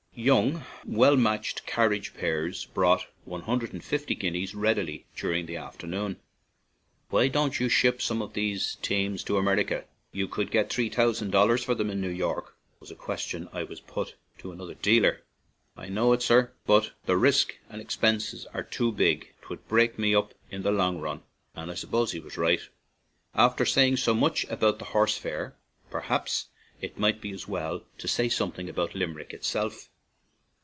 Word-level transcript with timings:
Young, 0.13 0.65
well 0.85 1.15
matched 1.15 1.65
carriage 1.65 2.13
pairs 2.13 2.65
brought 2.65 3.07
one 3.23 3.43
hundred 3.43 3.71
and 3.71 3.81
fifty 3.83 4.13
guineas 4.13 4.53
119 4.53 4.57
ON 4.57 4.59
AN 4.59 5.05
IRISH 5.07 5.07
JAUNTING 5.15 5.15
CAR 5.15 5.29
readily, 5.31 5.45
during 5.45 5.45
the 5.45 5.65
afternoon. 5.65 6.21
"Why 7.09 7.27
don't 7.29 7.59
you 7.61 7.69
ship 7.69 8.01
some 8.01 8.21
of 8.21 8.33
these 8.33 8.75
teams 8.81 9.23
to 9.23 9.37
America? 9.37 9.85
You 10.11 10.27
could 10.27 10.51
get 10.51 10.69
three 10.69 10.89
thousand 10.89 11.31
dollars 11.31 11.63
for 11.63 11.75
them 11.75 11.89
in 11.89 12.01
New 12.01 12.13
York/' 12.13 12.53
was 12.81 12.91
a 12.91 12.95
question 12.95 13.47
I 13.53 13.63
put 13.63 14.15
to 14.39 14.51
another 14.51 14.73
dealer. 14.73 15.23
"I 15.77 15.87
know 15.87 16.11
it, 16.11 16.21
sir, 16.21 16.51
but 16.67 16.91
the 17.05 17.15
risk 17.15 17.57
and 17.69 17.79
ex 17.79 17.95
pense 17.95 18.45
are 18.53 18.63
too 18.63 18.91
big; 18.91 19.33
'twould 19.41 19.65
break 19.69 19.97
me 19.97 20.13
up 20.13 20.33
in 20.51 20.61
the 20.63 20.71
long 20.71 20.99
run/' 20.99 21.21
And 21.55 21.71
I 21.71 21.75
suppose 21.75 22.11
he 22.11 22.19
was 22.19 22.37
right. 22.37 22.61
After 23.33 23.65
saying 23.65 23.95
so 23.97 24.13
much 24.13 24.43
about 24.49 24.77
the 24.77 24.85
horse 24.91 25.17
fair, 25.17 25.55
perhaps 25.89 26.49
it 26.81 26.99
might 26.99 27.21
be 27.21 27.31
as 27.31 27.47
well 27.47 27.83
to 27.97 28.09
say 28.09 28.27
something 28.27 28.69
about 28.69 28.93
Limerick 28.93 29.31
itself. 29.33 29.87